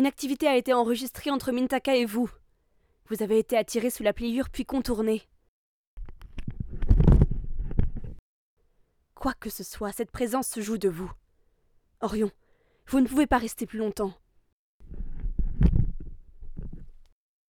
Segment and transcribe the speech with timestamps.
[0.00, 2.30] Une activité a été enregistrée entre Mintaka et vous.
[3.10, 5.28] Vous avez été attiré sous la pliure puis contourné.
[9.14, 11.12] Quoi que ce soit, cette présence se joue de vous.
[12.00, 12.30] Orion,
[12.86, 14.14] vous ne pouvez pas rester plus longtemps.